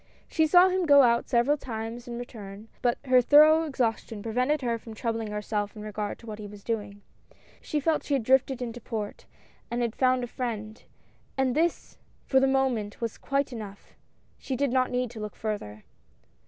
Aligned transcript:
She 0.27 0.47
saw 0.47 0.69
him 0.69 0.87
go 0.87 1.03
out 1.03 1.29
several 1.29 1.57
times 1.57 2.07
and 2.07 2.17
return, 2.17 2.69
but 2.81 2.97
her 3.05 3.21
thorough 3.21 3.65
exhaustion 3.65 4.23
prevented 4.23 4.63
her 4.63 4.79
from 4.79 4.95
troub 4.95 5.15
ling 5.15 5.27
herself 5.29 5.75
in 5.75 5.83
regard 5.83 6.17
to 6.17 6.25
what 6.25 6.39
he 6.39 6.47
was 6.47 6.63
doing. 6.63 7.03
She 7.61 7.79
felt 7.79 8.01
she 8.01 8.15
had 8.15 8.23
drifted 8.23 8.63
into 8.63 8.81
port, 8.81 9.27
and 9.69 9.83
had 9.83 9.95
found 9.95 10.23
a 10.23 10.27
friend, 10.27 10.81
and 11.37 11.55
this 11.55 11.99
for 12.25 12.39
the 12.39 12.47
moment 12.47 12.99
was 12.99 13.19
quite 13.19 13.53
enough— 13.53 13.93
she 14.39 14.55
did 14.55 14.71
not 14.71 14.89
need 14.89 15.11
to 15.11 15.19
look 15.19 15.35
further. 15.35 15.83